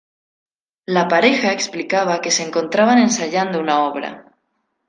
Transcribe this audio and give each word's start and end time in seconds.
La 0.87 1.07
pareja 1.07 1.51
explicaba 1.51 2.21
que 2.21 2.31
se 2.31 2.41
encontraban 2.41 2.97
ensayando 2.97 3.59
una 3.59 3.83
obra. 3.83 4.35